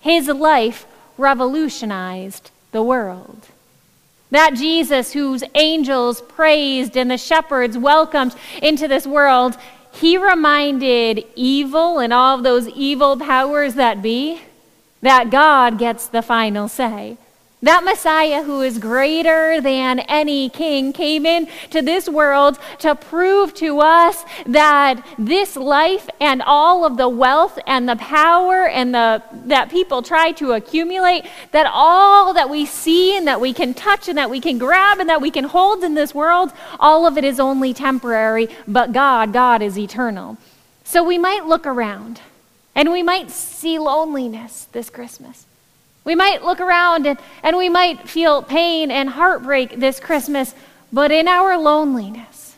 his 0.00 0.28
life 0.28 0.86
revolutionized 1.18 2.50
the 2.72 2.82
world. 2.82 3.46
That 4.30 4.54
Jesus, 4.54 5.12
whose 5.12 5.42
angels 5.54 6.22
praised 6.22 6.96
and 6.96 7.10
the 7.10 7.18
shepherds 7.18 7.76
welcomed 7.76 8.34
into 8.62 8.86
this 8.86 9.06
world, 9.06 9.56
he 9.92 10.16
reminded 10.16 11.24
evil 11.34 11.98
and 11.98 12.12
all 12.12 12.38
of 12.38 12.44
those 12.44 12.68
evil 12.68 13.16
powers 13.18 13.74
that 13.74 14.02
be 14.02 14.40
that 15.02 15.30
God 15.30 15.78
gets 15.78 16.06
the 16.06 16.22
final 16.22 16.68
say. 16.68 17.16
That 17.62 17.84
Messiah, 17.84 18.42
who 18.42 18.62
is 18.62 18.78
greater 18.78 19.60
than 19.60 20.00
any 20.00 20.48
king, 20.48 20.94
came 20.94 21.26
into 21.26 21.82
this 21.82 22.08
world 22.08 22.58
to 22.78 22.94
prove 22.94 23.52
to 23.54 23.80
us 23.80 24.24
that 24.46 25.04
this 25.18 25.56
life 25.56 26.08
and 26.20 26.40
all 26.40 26.86
of 26.86 26.96
the 26.96 27.08
wealth 27.08 27.58
and 27.66 27.86
the 27.86 27.96
power 27.96 28.66
and 28.66 28.94
the 28.94 29.22
that 29.44 29.68
people 29.68 30.00
try 30.00 30.32
to 30.32 30.52
accumulate, 30.52 31.26
that 31.52 31.66
all 31.70 32.32
that 32.32 32.48
we 32.48 32.64
see 32.64 33.14
and 33.14 33.26
that 33.26 33.42
we 33.42 33.52
can 33.52 33.74
touch 33.74 34.08
and 34.08 34.16
that 34.16 34.30
we 34.30 34.40
can 34.40 34.56
grab 34.56 34.98
and 34.98 35.10
that 35.10 35.20
we 35.20 35.30
can 35.30 35.44
hold 35.44 35.84
in 35.84 35.94
this 35.94 36.14
world, 36.14 36.52
all 36.78 37.06
of 37.06 37.18
it 37.18 37.24
is 37.24 37.38
only 37.38 37.74
temporary, 37.74 38.48
but 38.66 38.92
God, 38.92 39.34
God 39.34 39.60
is 39.60 39.78
eternal. 39.78 40.38
So 40.82 41.04
we 41.04 41.18
might 41.18 41.44
look 41.44 41.66
around 41.66 42.22
and 42.74 42.90
we 42.90 43.02
might 43.02 43.30
see 43.30 43.78
loneliness 43.78 44.66
this 44.72 44.88
Christmas. 44.88 45.44
We 46.04 46.14
might 46.14 46.42
look 46.42 46.60
around 46.60 47.06
and, 47.06 47.18
and 47.42 47.56
we 47.56 47.68
might 47.68 48.08
feel 48.08 48.42
pain 48.42 48.90
and 48.90 49.10
heartbreak 49.10 49.78
this 49.78 50.00
Christmas, 50.00 50.54
but 50.92 51.12
in 51.12 51.28
our 51.28 51.58
loneliness 51.58 52.56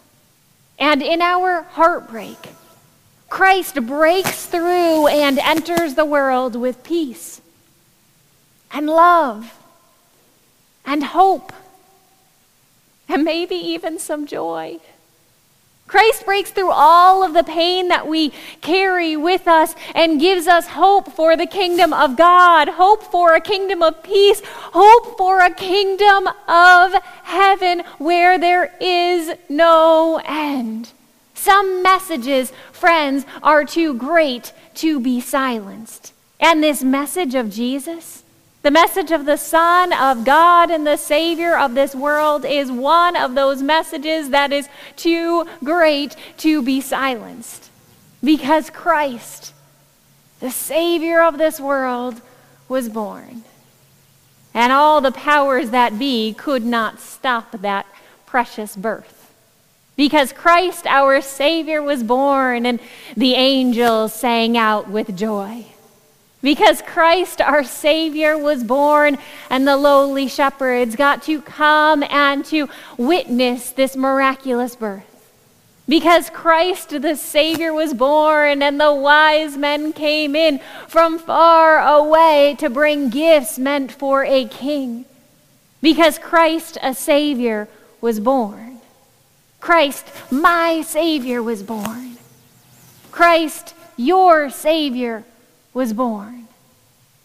and 0.79 1.03
in 1.03 1.21
our 1.21 1.63
heartbreak, 1.63 2.39
Christ 3.29 3.87
breaks 3.87 4.47
through 4.47 5.07
and 5.07 5.39
enters 5.39 5.95
the 5.95 6.05
world 6.05 6.55
with 6.55 6.85
peace 6.85 7.41
and 8.71 8.87
love 8.87 9.55
and 10.85 11.03
hope 11.03 11.53
and 13.09 13.25
maybe 13.25 13.55
even 13.55 13.99
some 13.99 14.27
joy. 14.27 14.79
Christ 15.87 16.25
breaks 16.25 16.51
through 16.51 16.71
all 16.71 17.23
of 17.23 17.35
the 17.35 17.43
pain 17.43 17.89
that 17.89 18.07
we 18.07 18.33
carry 18.63 19.17
with 19.17 19.47
us 19.47 19.75
and 19.95 20.21
gives 20.21 20.47
us 20.47 20.69
hope 20.69 21.13
for 21.13 21.37
the 21.37 21.47
kingdom 21.47 21.93
of 21.93 22.17
God, 22.17 22.69
hope 22.69 23.03
for 23.03 23.35
a 23.35 23.41
kingdom 23.41 23.83
of 23.83 24.03
peace, 24.03 24.41
hope 24.45 25.19
for 25.19 25.41
a 25.41 25.53
kingdom 25.53 26.29
of 26.49 26.95
heaven 27.25 27.83
where 27.99 28.39
there 28.39 28.75
is 28.81 29.37
no 29.51 30.21
end. 30.25 30.93
Some 31.35 31.83
messages, 31.83 32.53
friends, 32.73 33.27
are 33.43 33.65
too 33.65 33.95
great 33.95 34.53
to 34.77 35.01
be 35.01 35.21
silenced. 35.21 36.13
And 36.41 36.63
this 36.63 36.83
message 36.83 37.35
of 37.35 37.51
Jesus, 37.51 38.22
the 38.63 38.71
message 38.71 39.11
of 39.11 39.25
the 39.25 39.37
Son 39.37 39.93
of 39.93 40.25
God 40.25 40.71
and 40.71 40.87
the 40.87 40.97
Savior 40.97 41.59
of 41.59 41.75
this 41.75 41.95
world 41.95 42.45
is 42.45 42.71
one 42.71 43.17
of 43.17 43.35
those 43.35 43.61
messages 43.61 44.31
that 44.31 44.53
is 44.53 44.69
too 44.95 45.47
great 45.65 46.17
to 46.39 46.63
be 46.63 46.81
silenced. 46.81 47.71
Because 48.23 48.71
Christ, 48.71 49.53
the 50.39 50.51
Savior 50.51 51.23
of 51.23 51.39
this 51.39 51.59
world, 51.59 52.21
was 52.69 52.89
born. 52.89 53.43
And 54.55 54.73
all 54.73 55.01
the 55.01 55.13
powers 55.13 55.71
that 55.71 55.99
be 55.99 56.33
could 56.33 56.65
not 56.65 57.01
stop 57.01 57.51
that 57.63 57.87
precious 58.27 58.77
birth. 58.77 59.35
Because 59.97 60.33
Christ, 60.33 60.87
our 60.87 61.21
Savior, 61.21 61.83
was 61.83 62.03
born, 62.03 62.65
and 62.65 62.79
the 63.17 63.35
angels 63.35 64.13
sang 64.13 64.57
out 64.57 64.89
with 64.89 65.17
joy. 65.17 65.67
Because 66.43 66.83
Christ, 66.83 67.41
our 67.41 67.63
Savior, 67.63 68.37
was 68.37 68.65
born, 68.65 69.17
and 69.49 69.67
the 69.67 69.77
lowly 69.77 70.27
shepherds 70.27 70.97
got 70.97 71.23
to 71.23 71.41
come 71.41 72.03
and 72.03 72.45
to 72.47 72.69
witness 72.99 73.71
this 73.71 73.97
miraculous 73.97 74.75
birth. 74.75 75.05
Because 75.89 76.31
Christ, 76.31 76.91
the 77.01 77.15
Savior, 77.15 77.73
was 77.73 77.95
born, 77.95 78.61
and 78.61 78.81
the 78.81 78.93
wise 78.93 79.57
men 79.57 79.93
came 79.93 80.35
in 80.35 80.61
from 80.89 81.19
far 81.19 81.79
away 81.81 82.57
to 82.59 82.69
bring 82.69 83.09
gifts 83.09 83.59
meant 83.59 83.93
for 83.93 84.25
a 84.25 84.45
king. 84.47 85.05
Because 85.81 86.19
Christ, 86.19 86.77
a 86.83 86.95
Savior, 86.95 87.69
was 88.01 88.19
born. 88.19 88.81
Christ, 89.61 90.07
my 90.31 90.83
Savior, 90.83 91.41
was 91.41 91.63
born. 91.63 92.17
Christ, 93.13 93.75
your 93.97 94.51
Savior, 94.51 95.25
was 95.75 95.93
born. 95.93 96.49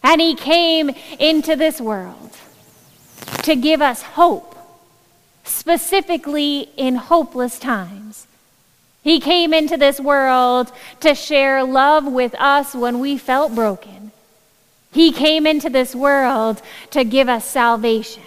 And 0.02 0.20
he 0.20 0.34
came 0.34 0.90
into 1.18 1.56
this 1.56 1.80
world 1.80 2.36
to 3.42 3.56
give 3.56 3.82
us 3.82 4.02
hope, 4.02 4.56
specifically 5.44 6.70
in 6.76 6.96
hopeless 6.96 7.58
times. 7.58 8.26
He 9.02 9.20
came 9.20 9.54
into 9.54 9.76
this 9.76 10.00
world 10.00 10.72
to 11.00 11.14
share 11.14 11.64
love 11.64 12.04
with 12.04 12.34
us 12.38 12.74
when 12.74 13.00
we 13.00 13.18
felt 13.18 13.54
broken. 13.54 14.12
He 14.92 15.12
came 15.12 15.46
into 15.46 15.68
this 15.68 15.94
world 15.94 16.62
to 16.90 17.04
give 17.04 17.28
us 17.28 17.44
salvation 17.44 18.22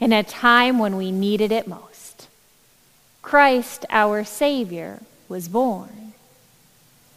in 0.00 0.12
a 0.12 0.22
time 0.22 0.78
when 0.78 0.96
we 0.96 1.12
needed 1.12 1.52
it 1.52 1.66
most. 1.66 2.28
Christ, 3.20 3.86
our 3.90 4.24
Savior, 4.24 5.00
was 5.28 5.48
born, 5.48 6.12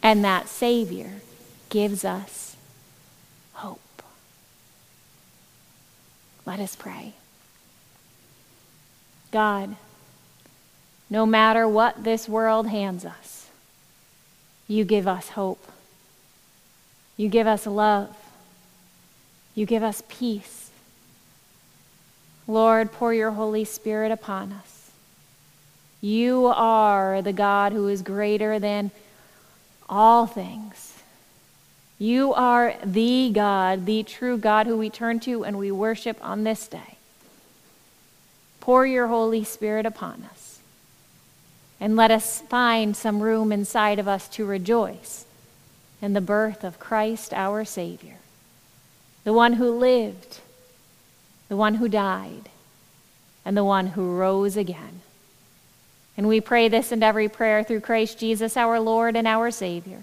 and 0.02 0.24
that 0.24 0.48
Savior 0.48 1.10
gives 1.68 2.04
us 2.04 2.56
hope. 3.54 3.80
Let 6.44 6.60
us 6.60 6.76
pray. 6.76 7.14
God, 9.32 9.76
no 11.10 11.26
matter 11.26 11.68
what 11.68 12.04
this 12.04 12.28
world 12.28 12.68
hands 12.68 13.04
us, 13.04 13.48
you 14.68 14.84
give 14.84 15.06
us 15.06 15.30
hope. 15.30 15.64
You 17.16 17.28
give 17.28 17.46
us 17.46 17.66
love. 17.66 18.16
You 19.54 19.66
give 19.66 19.82
us 19.82 20.02
peace. 20.08 20.70
Lord, 22.48 22.92
pour 22.92 23.12
your 23.12 23.32
Holy 23.32 23.64
Spirit 23.64 24.12
upon 24.12 24.52
us. 24.52 24.90
You 26.00 26.46
are 26.46 27.22
the 27.22 27.32
God 27.32 27.72
who 27.72 27.88
is 27.88 28.02
greater 28.02 28.58
than 28.58 28.90
all 29.88 30.26
things. 30.26 30.95
You 31.98 32.34
are 32.34 32.74
the 32.84 33.30
God, 33.32 33.86
the 33.86 34.02
true 34.02 34.36
God 34.36 34.66
who 34.66 34.76
we 34.76 34.90
turn 34.90 35.18
to 35.20 35.44
and 35.44 35.58
we 35.58 35.70
worship 35.70 36.18
on 36.20 36.44
this 36.44 36.68
day. 36.68 36.98
Pour 38.60 38.86
your 38.86 39.06
Holy 39.06 39.44
Spirit 39.44 39.86
upon 39.86 40.26
us 40.30 40.58
and 41.80 41.96
let 41.96 42.10
us 42.10 42.40
find 42.42 42.96
some 42.96 43.20
room 43.20 43.50
inside 43.50 43.98
of 43.98 44.08
us 44.08 44.28
to 44.28 44.44
rejoice 44.44 45.24
in 46.02 46.12
the 46.12 46.20
birth 46.20 46.64
of 46.64 46.78
Christ 46.78 47.32
our 47.32 47.64
Savior, 47.64 48.16
the 49.24 49.32
one 49.32 49.54
who 49.54 49.70
lived, 49.70 50.40
the 51.48 51.56
one 51.56 51.76
who 51.76 51.88
died, 51.88 52.50
and 53.44 53.56
the 53.56 53.64
one 53.64 53.88
who 53.88 54.16
rose 54.16 54.56
again. 54.56 55.00
And 56.16 56.28
we 56.28 56.40
pray 56.40 56.68
this 56.68 56.92
and 56.92 57.02
every 57.02 57.28
prayer 57.28 57.62
through 57.62 57.80
Christ 57.80 58.18
Jesus 58.18 58.56
our 58.56 58.80
Lord 58.80 59.16
and 59.16 59.26
our 59.26 59.50
Savior 59.50 60.02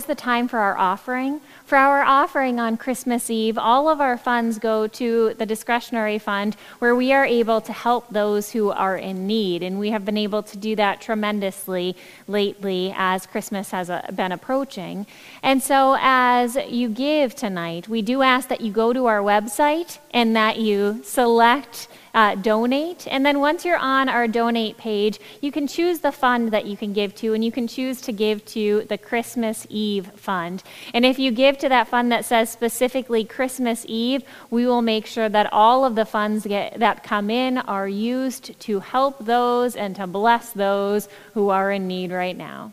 Is 0.00 0.06
the 0.06 0.14
time 0.14 0.48
for 0.48 0.58
our 0.60 0.78
offering. 0.78 1.42
For 1.70 1.76
our 1.76 2.02
offering 2.02 2.58
on 2.58 2.78
Christmas 2.78 3.30
Eve, 3.30 3.56
all 3.56 3.88
of 3.88 4.00
our 4.00 4.18
funds 4.18 4.58
go 4.58 4.88
to 4.88 5.34
the 5.34 5.46
discretionary 5.46 6.18
fund 6.18 6.56
where 6.80 6.96
we 6.96 7.12
are 7.12 7.24
able 7.24 7.60
to 7.60 7.72
help 7.72 8.08
those 8.10 8.50
who 8.50 8.70
are 8.70 8.96
in 8.96 9.28
need. 9.28 9.62
And 9.62 9.78
we 9.78 9.90
have 9.90 10.04
been 10.04 10.16
able 10.16 10.42
to 10.42 10.56
do 10.58 10.74
that 10.74 11.00
tremendously 11.00 11.94
lately 12.26 12.92
as 12.96 13.24
Christmas 13.24 13.70
has 13.70 13.88
uh, 13.88 14.04
been 14.12 14.32
approaching. 14.32 15.06
And 15.44 15.62
so, 15.62 15.96
as 16.00 16.56
you 16.56 16.88
give 16.88 17.36
tonight, 17.36 17.86
we 17.86 18.02
do 18.02 18.22
ask 18.22 18.48
that 18.48 18.62
you 18.62 18.72
go 18.72 18.92
to 18.92 19.06
our 19.06 19.20
website 19.20 20.00
and 20.12 20.34
that 20.34 20.58
you 20.58 21.00
select 21.04 21.86
uh, 22.14 22.34
donate. 22.34 23.06
And 23.08 23.24
then 23.24 23.40
once 23.40 23.64
you're 23.64 23.76
on 23.76 24.08
our 24.08 24.26
donate 24.26 24.76
page, 24.76 25.20
you 25.40 25.52
can 25.52 25.66
choose 25.66 26.00
the 26.00 26.12
fund 26.12 26.50
that 26.50 26.66
you 26.66 26.76
can 26.76 26.92
give 26.92 27.14
to, 27.16 27.34
and 27.34 27.44
you 27.44 27.52
can 27.52 27.66
choose 27.66 28.00
to 28.02 28.12
give 28.12 28.44
to 28.46 28.84
the 28.88 28.98
Christmas 28.98 29.66
Eve 29.68 30.10
fund. 30.16 30.62
And 30.94 31.04
if 31.04 31.18
you 31.18 31.30
give 31.30 31.58
to 31.60 31.68
that 31.68 31.88
fund 31.88 32.12
that 32.12 32.24
says 32.24 32.50
specifically 32.50 33.24
Christmas 33.24 33.84
Eve, 33.88 34.22
we 34.50 34.66
will 34.66 34.82
make 34.82 35.06
sure 35.06 35.28
that 35.28 35.52
all 35.52 35.84
of 35.84 35.94
the 35.94 36.04
funds 36.04 36.46
get, 36.46 36.78
that 36.80 37.02
come 37.02 37.30
in 37.30 37.58
are 37.58 37.88
used 37.88 38.58
to 38.60 38.80
help 38.80 39.24
those 39.24 39.76
and 39.76 39.96
to 39.96 40.06
bless 40.06 40.50
those 40.50 41.08
who 41.34 41.48
are 41.50 41.70
in 41.70 41.86
need 41.86 42.10
right 42.10 42.36
now. 42.36 42.72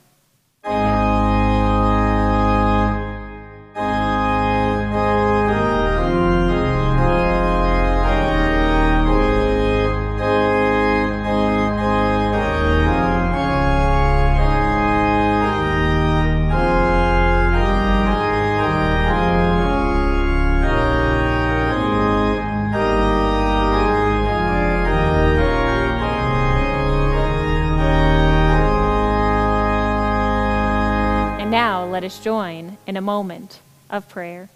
In 32.88 32.98
a 32.98 33.02
moment 33.02 33.60
of 33.90 34.10
prayer. 34.10 34.50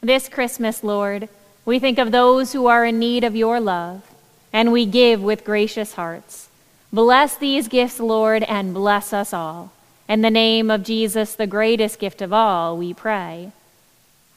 This 0.00 0.28
Christmas, 0.28 0.82
Lord, 0.82 1.28
we 1.64 1.78
think 1.78 1.98
of 1.98 2.10
those 2.10 2.52
who 2.52 2.66
are 2.66 2.84
in 2.84 2.98
need 2.98 3.22
of 3.22 3.36
your 3.36 3.60
love, 3.60 4.02
and 4.52 4.72
we 4.72 4.86
give 4.86 5.22
with 5.22 5.44
gracious 5.44 5.94
hearts. 5.94 6.48
Bless 6.92 7.36
these 7.36 7.68
gifts, 7.68 8.00
Lord, 8.00 8.42
and 8.42 8.74
bless 8.74 9.12
us 9.12 9.32
all. 9.32 9.70
In 10.08 10.22
the 10.22 10.30
name 10.30 10.70
of 10.70 10.82
Jesus, 10.82 11.34
the 11.34 11.46
greatest 11.46 12.00
gift 12.00 12.20
of 12.20 12.32
all, 12.32 12.76
we 12.76 12.92
pray. 12.92 13.52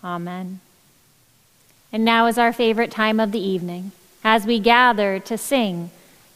Amen. 0.04 0.60
And 1.92 2.06
now 2.06 2.28
is 2.28 2.38
our 2.38 2.54
favorite 2.54 2.92
time 2.92 3.20
of 3.20 3.32
the 3.32 3.44
evening 3.44 3.92
as 4.24 4.46
we 4.46 4.60
gather 4.60 5.20
to 5.20 5.38
sing 5.38 5.90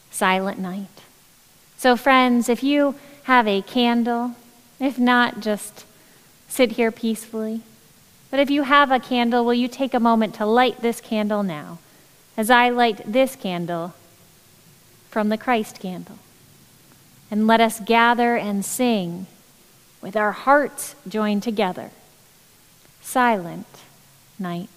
Silent 0.09 0.57
Night. 0.57 0.88
So, 1.77 1.95
friends, 1.95 2.49
if 2.49 2.63
you 2.63 2.95
have 3.23 3.47
a 3.47 3.61
candle, 3.61 4.35
if 4.79 4.97
not, 4.97 5.41
just 5.41 5.85
sit 6.48 6.74
here 6.74 6.91
peacefully. 6.91 7.62
But 8.30 8.39
if 8.39 8.50
you 8.50 8.64
have 8.64 8.91
a 8.91 9.00
candle, 9.00 9.45
will 9.45 9.54
you 9.54 9.68
take 9.68 9.93
a 9.93 10.00
moment 10.00 10.36
to 10.36 10.45
light 10.45 10.82
this 10.82 11.00
candle 11.00 11.43
now, 11.43 11.80
as 12.36 12.50
I 12.50 12.70
light 12.70 13.02
this 13.06 13.36
candle 13.36 13.93
from 15.10 15.30
the 15.30 15.38
Christ 15.38 15.80
candle? 15.80 16.20
And 17.30 17.48
let 17.48 17.62
us 17.62 17.80
gather 17.80 18.36
and 18.36 18.64
sing 18.64 19.28
with 20.02 20.16
our 20.16 20.32
hearts 20.32 20.95
joined 21.08 21.43
together. 21.43 21.91
Silent 23.02 23.68
night. 24.39 24.70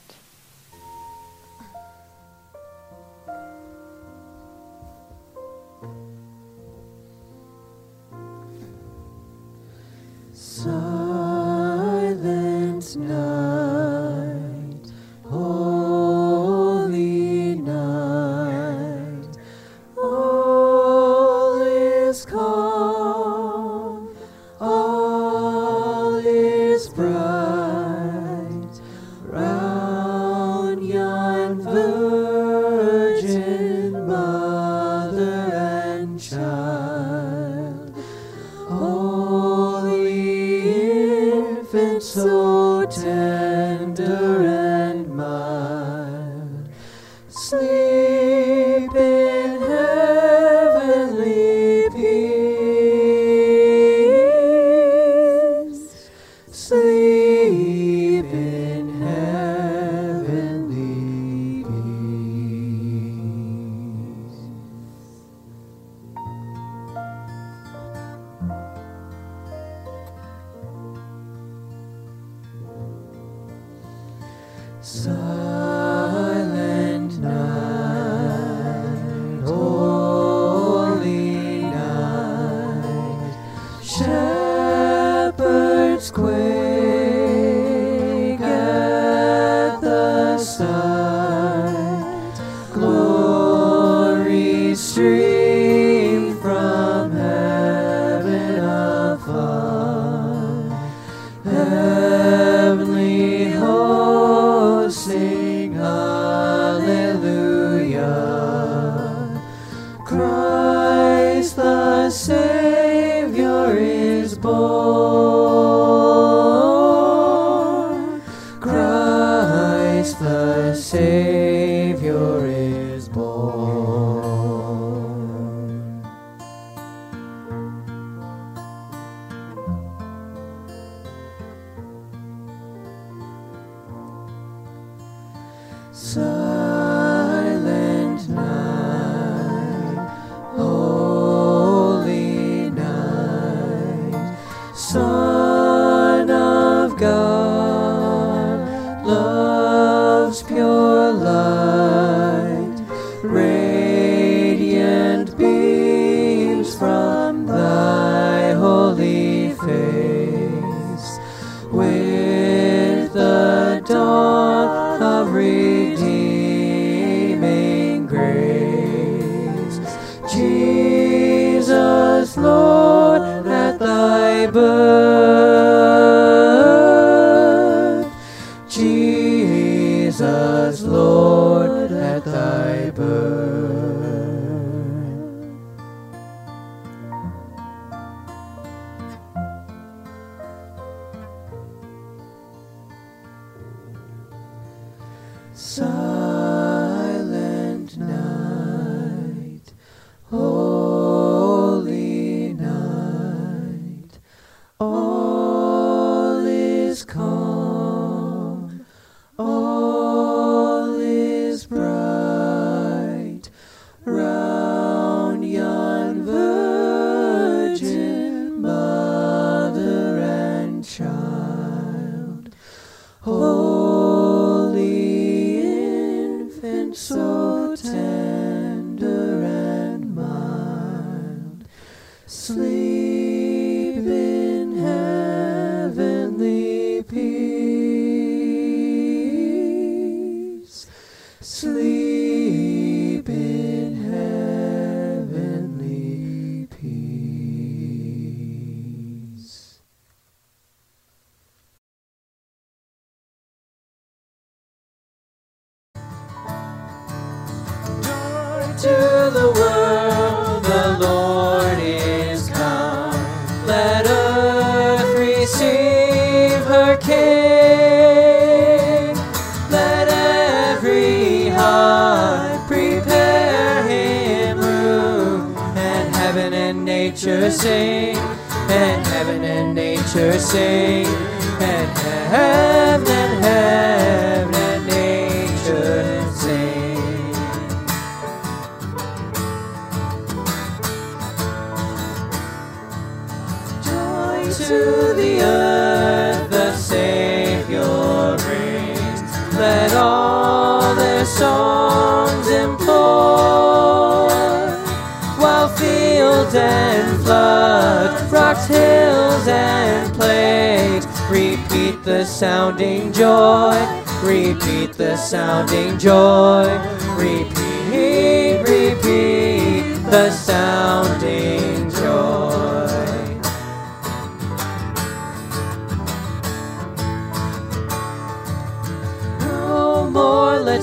Silent 12.81 13.11
night, 13.11 13.80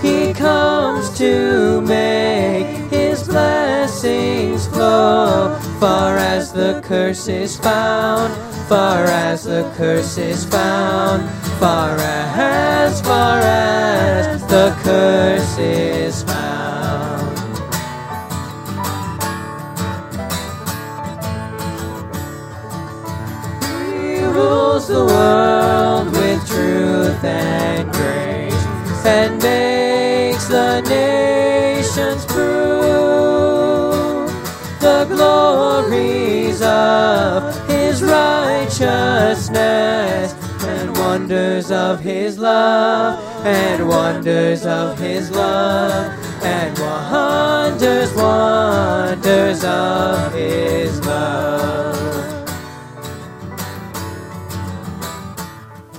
He 0.00 0.32
comes 0.32 1.10
to 1.18 1.82
make 1.82 2.90
his 2.90 3.22
blessings 3.24 4.66
flow, 4.68 5.58
far 5.78 6.16
as 6.16 6.52
the 6.54 6.80
curse 6.82 7.28
is 7.28 7.58
found, 7.58 8.32
far 8.66 9.04
as 9.04 9.44
the 9.44 9.70
curse 9.76 10.16
is 10.16 10.46
found, 10.46 11.28
far 11.60 11.98
as, 11.98 13.02
far 13.02 13.40
as 13.40 14.40
the 14.46 14.74
curse 14.82 15.58
is 15.58 15.97
glories 36.58 36.62
of 36.62 37.68
his 37.68 38.02
righteousness 38.02 40.34
and 40.64 40.96
wonders 40.98 41.70
of 41.70 42.00
his 42.00 42.36
love 42.38 43.18
and 43.46 43.88
wonders 43.88 44.66
of 44.66 44.98
his 44.98 45.30
love 45.30 46.12
and 46.42 46.78
wonders, 46.78 48.12
wonders 48.14 49.64
of 49.64 50.34
his 50.34 51.00
love. 51.06 51.96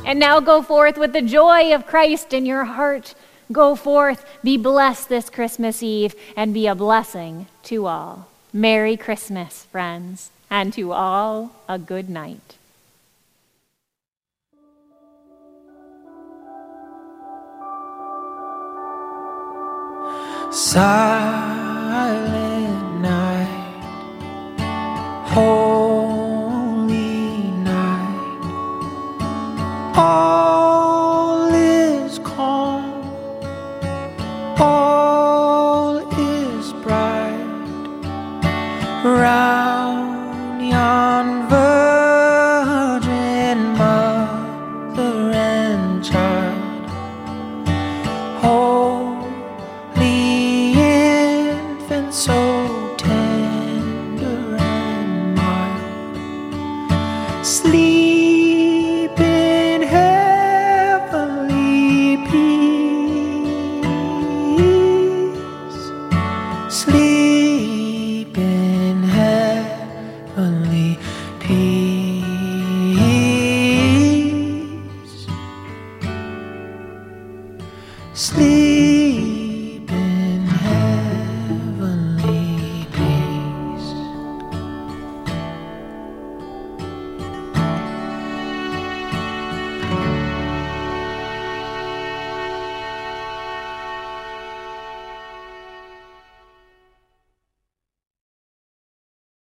And 0.05 0.19
now 0.19 0.39
go 0.39 0.61
forth 0.61 0.97
with 0.97 1.13
the 1.13 1.21
joy 1.21 1.73
of 1.73 1.85
Christ 1.85 2.33
in 2.33 2.45
your 2.45 2.65
heart. 2.65 3.15
Go 3.51 3.75
forth, 3.75 4.25
be 4.43 4.57
blessed 4.57 5.09
this 5.09 5.29
Christmas 5.29 5.83
Eve, 5.83 6.15
and 6.35 6.53
be 6.53 6.67
a 6.67 6.75
blessing 6.75 7.47
to 7.63 7.85
all. 7.85 8.27
Merry 8.51 8.97
Christmas, 8.97 9.65
friends, 9.65 10.31
and 10.49 10.73
to 10.73 10.91
all 10.91 11.51
a 11.67 11.77
good 11.77 12.09
night. 12.09 12.55
Silence. 20.51 22.38